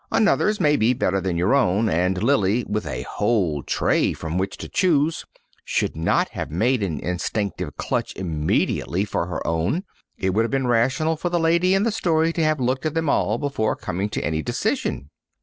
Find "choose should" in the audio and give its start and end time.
4.67-5.95